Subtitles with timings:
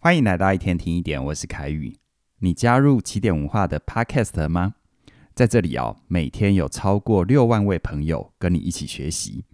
[0.00, 1.98] 欢迎来到一天听一点，我是凯宇。
[2.38, 4.76] 你加入起点文化的 Podcast 吗？
[5.34, 9.44] 在这里哦，每天有超过六万位朋友跟你一起学习，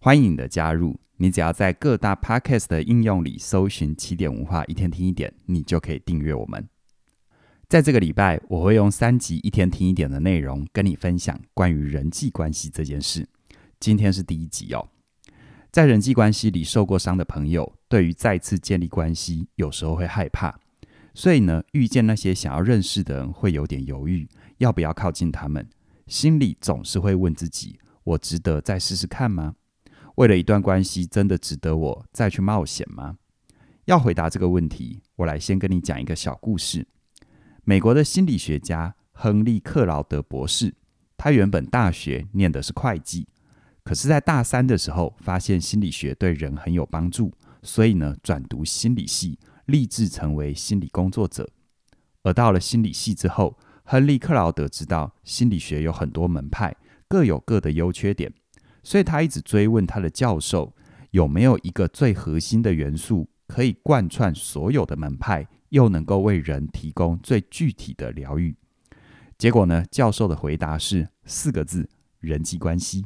[0.00, 0.98] 欢迎你的加入。
[1.18, 6.68] 你只要在各大 Podcast 的应用里搜寻起点文化一天听一点，你就可以订阅我们。
[7.68, 13.28] 在这个礼拜，我会用三集一天听一点的内容跟你分享关于人际关系这件事。
[13.78, 14.88] 今天是第一集哦。
[15.70, 20.58] 在人际关系里受过伤的朋友，对于再次建立关系，有时候会害怕，
[21.14, 25.68] 所以呢，遇见那些想要认识的人，会有点犹豫，要不要靠近他们？
[26.06, 29.54] 心里总是会问自己：我值得再试试看吗？
[30.16, 33.18] 为了一段关系，真的值得我再去冒险吗？
[33.84, 36.86] 要回答这个问题，我来先跟你讲一个小故事。
[37.64, 40.74] 美国的心理学家亨利·克劳德博士，
[41.16, 43.28] 他原本大学念的是会计。
[43.84, 47.32] 可是，在大三的时候，发现心理学对人很有帮助，
[47.66, 51.50] 所以呢，转读心理系，立志成为心理工作者。
[52.22, 56.74] 而到了心理系之后，亨利·克劳德知道心理学有很多门派，
[57.08, 58.32] 各有各的优缺点，
[58.84, 60.74] 所以他一直追问他的教授
[61.10, 68.56] 有没有一个最核心的元素，可以贯穿所有的门派，又能够为人提供最具体的疗愈。
[69.36, 71.88] 结果呢，教授的回答是四个字：
[72.20, 73.04] 人际关系。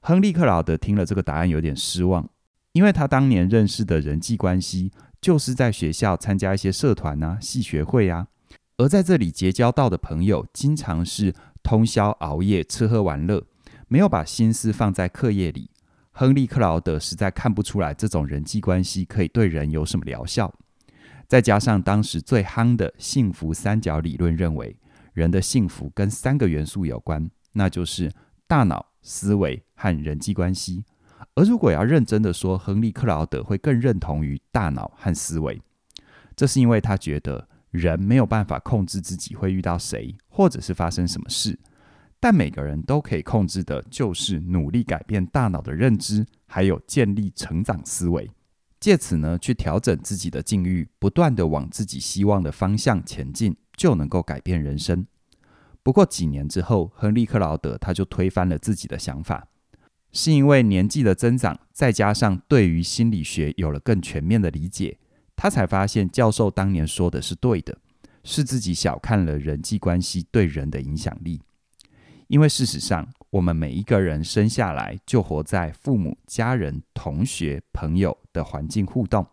[0.00, 2.30] 亨利·克劳德听了这个答案有点失望，
[2.72, 8.28] 因为他当年认识的人际关系就是在学校参加一些社团啊、系学会啊，
[8.76, 13.44] 而在这里结交到的朋友，经常是通宵熬夜、吃喝玩乐，
[13.88, 15.70] 没有把心思放在课业里。
[16.12, 20.52] 亨利·克劳德实在看不出来这种人际关系可以对人有什么疗效。
[21.26, 24.76] 再加上当时最夯的幸福三角理论认为，
[25.12, 28.10] 人的幸福跟三个元素有关，那就是
[28.46, 28.86] 大脑。
[29.02, 30.84] 思维和人际关系，
[31.34, 35.60] 而如果要认真的说，亨利·克劳德会更认同于大脑和思维。
[36.36, 41.58] 这是因为他觉得人没有办法控制自己会遇到谁，或者是发生什么事，
[42.18, 48.30] 但每个人都可以控制的，就是努力改变大脑的认知，还有建立成长思维，
[48.80, 55.06] 借此呢去调整自己的境遇，不断的往自己希望的方向前进，就能够改变人生。
[55.82, 59.46] 不过几年之后，亨利·克劳德他就推翻了自己的想法，
[60.12, 64.98] 是因为年纪的增长，再加上对于心理学有了更全面的理解，
[65.36, 67.78] 他才发现教授当年说的是对的，
[68.24, 71.40] 是自己小看了人际关系对人的影响力。
[72.26, 79.26] 因为事实上，我们每一个人生下来就活在父母、家人、同学、朋友的环境互动。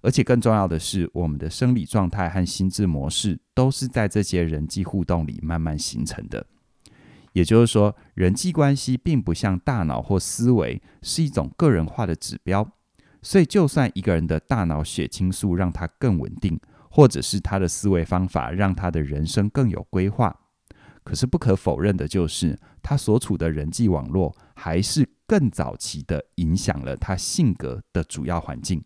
[0.00, 6.46] 而且更重要的是，我们的生理状态和心智模式都是在这些人际互动里慢慢形成的。
[7.34, 12.68] 也就是说，人际关系并不像大脑或思维是一种个人化的指标。
[13.20, 20.34] 所以，就算一个人的大脑血清素让他更稳定，或者是他的思维方法让他的人生更有规划，
[21.02, 28.82] 可是不可否认的就是，他所处的人际网络还是更早期的影响了他性格的主要环境。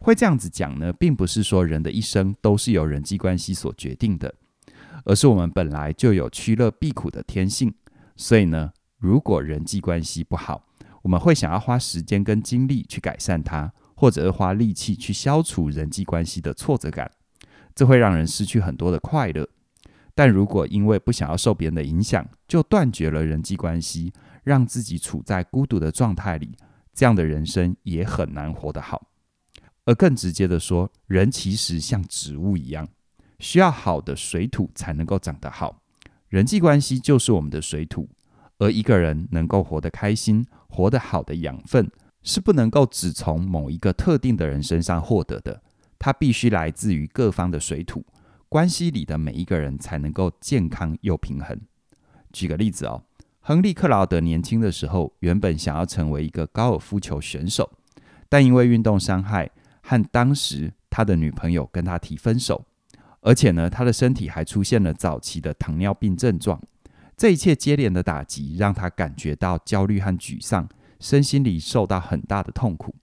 [0.00, 4.34] 会这样子讲呢，并不是说人的一生都是由人际关系所决定的，
[5.04, 7.72] 而是我们本来就有趋乐避苦的天性。
[8.16, 10.66] 所以呢，如果人际关系不好，
[11.02, 17.10] 我们会想要花时间跟精力去改善它，或者是花力气去消除人际关系的挫折感，
[17.74, 19.48] 这会让人失去很多的快乐。
[20.14, 24.12] 但如果因为不想要受别人的影响，就断绝了人际关系，
[24.44, 26.56] 让自己处在孤独的状态里，
[26.94, 29.08] 这样的人生也很难活得好。
[29.84, 32.88] 而更直接的说，人其实像植物一样，
[33.44, 35.82] 需要好的水土才能够长得好。
[36.30, 38.08] 人际关系就是我们的水土，
[38.56, 41.90] 而一个人能够活得开心、活得好的养分，
[42.22, 45.62] 是不能够只从某一个特定的人身上获得的，
[45.98, 48.02] 它必须来自于各方的水土。
[48.48, 51.60] 关系里的每一个人才能够健康又平衡。
[52.32, 53.02] 举个例子哦，
[53.40, 57.70] 亨利·克劳德年轻的时候，原本想要成为一个高尔夫球选手，
[58.30, 59.50] 但因为运动伤害。
[59.86, 62.64] 和当时他的女朋友跟他提分手，
[63.26, 66.60] 而且呢，他的身体还出现了早期的糖尿病症状。
[67.16, 70.68] 这一切接连的打击让他感觉到焦虑和沮丧，
[71.00, 72.94] 身心里受到很大的痛苦。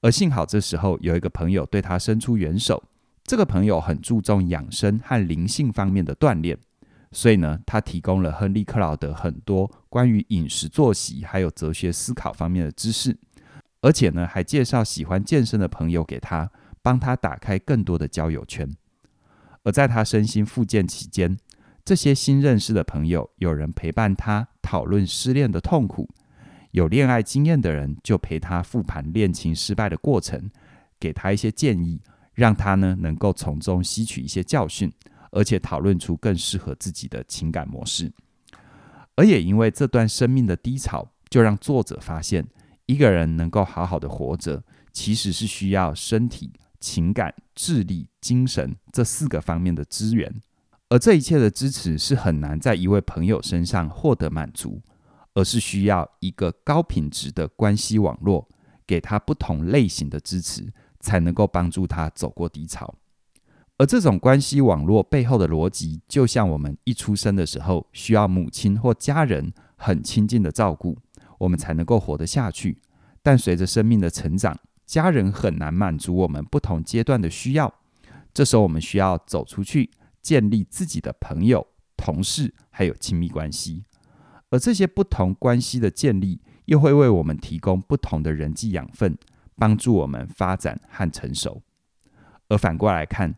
[0.00, 2.82] 而幸好这时候有一个朋友对他伸出援手，
[3.22, 6.58] 这个朋友很注重养生和灵性方面的锻炼，
[7.12, 13.16] 所以呢，他提供了亨利·克劳德很多关于饮食、作息还有哲学思考方面的知识。
[13.82, 16.50] 而且呢，还介绍喜欢健身的朋友给他，
[16.82, 18.68] 帮他打开更多的交友圈。
[19.62, 21.38] 而在他身心复健期间，
[21.84, 26.08] 这些新认识的朋友，有人陪伴他讨论失恋的痛苦，
[26.70, 30.50] 有恋爱经验的人就陪他复盘恋情失败的过程，
[30.98, 32.00] 给他一些建议，
[32.34, 34.92] 让他呢能够从中吸取一些教训，
[35.30, 38.12] 而且讨论出更适合自己的情感模式。
[39.16, 42.46] 而也因为这段生命的低潮，就让作者发现，
[42.86, 50.40] 一个人能够好好的活着，其实是需要身体、情感、智力、精神这四个方面的资源。
[50.88, 54.82] 而这一切的支持是很难在一位朋友身上获得满足，
[55.34, 58.48] 而是需要一个高品质的关系网络，
[58.84, 62.92] 给他不同类型的支持，才能够帮助他走过低潮。
[63.78, 70.98] 而这种关系网络背后的逻辑，就像我们一出生的时候，需要母亲或家人很亲近的照顾，
[71.38, 72.82] 我们才能够活得下去。
[73.22, 74.58] 但随着生命的成长，
[74.90, 77.72] 家人很难满足我们不同阶段的需要，
[78.34, 79.88] 这时候我们需要走出去。
[80.20, 81.64] 建立自己的朋友、
[81.96, 83.84] 同事，还有亲密关系，
[84.50, 89.16] 而这些不同关系的建立，又会为我们提供不同的人际养分，
[89.54, 91.62] 帮助我们发展和成熟。
[92.48, 93.34] 而反过来看，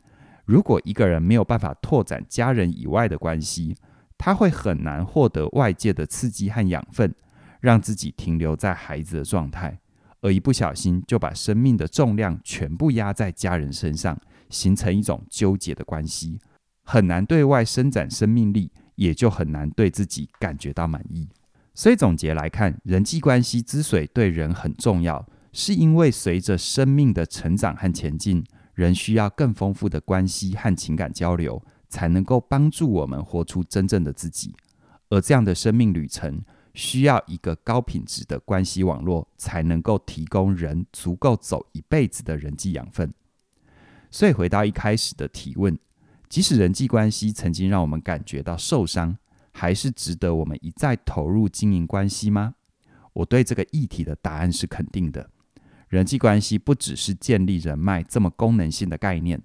[0.47, 3.77] 如果一个人没有办法拓展家人以外的关系，
[4.17, 7.15] 他会很难获得外界的刺激和养分，
[7.61, 9.79] 让自己停留在孩子的状态，
[10.23, 16.39] 而一不小心就把生命的重量全部压在家人身上，形成一种纠结的关系。
[16.85, 21.29] 很难对外伸展生命力，也就很难对自己感觉到满意。
[21.75, 28.45] 所以总结来看，人际关系之所以对人很重要，是因为随着生命的成长和前进，
[28.75, 34.55] 人需要更丰富的关系和情感交流，才能够帮助我们活出真正的自己。
[35.09, 36.43] 而这样的生命旅程，
[36.75, 43.13] 需要一个高品质的关系网络，才能够提供人足够走一辈子的人际养分。
[44.11, 45.79] 所以回到一开始的提问。
[46.29, 49.19] 即使人际关系曾经让我们感觉到受伤，
[49.53, 52.55] 还是值得我们一再投入经营关系吗？
[53.13, 55.29] 我对这个议题的答案是肯定的。
[55.89, 59.43] 人际关系不只是建立人脉这么功能性的概念，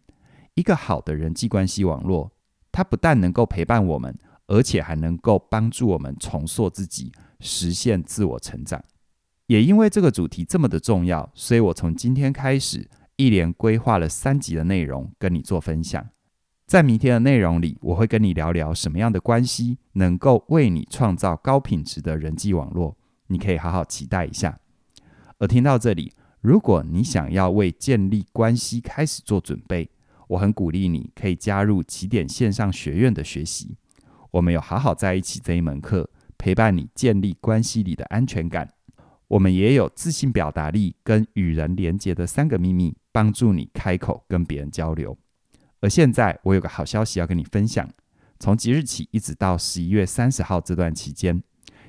[0.53, 2.31] 一个好的人际关系网络，
[2.71, 8.83] 它不但能够陪伴我们，而且还能够帮助我们重塑自己，实现自我成长。
[9.45, 16.05] 也因为这个主题这么的重要，所以我从今天开始，一连规划了三集的内容跟你做分享。
[16.65, 22.97] 在明天的内容里，我会跟你聊聊什么样的关系能够为你创造高品质的人际网络，
[23.27, 24.59] 你可以好好期待一下。
[25.37, 26.11] 而听到这里，
[26.41, 29.89] 如果你想要为建立关系开始做准备，
[30.27, 33.77] 我很鼓励你可以加入起点线上学院的学习。
[34.37, 36.07] 我们有好好在一起这一门课，
[36.37, 38.71] 陪伴你建立关系里的安全感。
[39.29, 45.17] 我们也有自信表达力跟与人连结的三个秘密，帮助你开口跟别人交流。
[45.79, 47.89] 而现在，我有个好消息要跟你分享。
[48.39, 51.41] 从即日起一直到十一月三十号这段期间，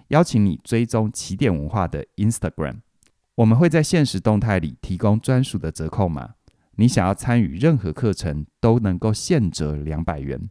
[0.08, 2.78] 邀请你追踪起点文化的 Instagram，
[3.34, 6.30] 我们会在限时动态里提供专属的折扣码。
[6.76, 10.48] 你想要参与任何课程，都能够现折两百元。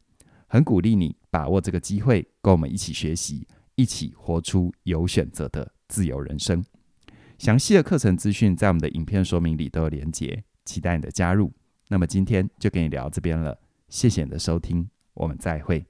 [0.49, 6.65] 很鼓励你把握这个机会，跟我们一起学习，一起活出有选择的自由人生。
[7.37, 11.53] 详细的课程资讯在我们的影片说明里都有连结，期待你的加入。
[11.89, 13.55] 那么今天就跟你聊这边了，
[13.87, 15.85] 谢谢你的收听，我们再会。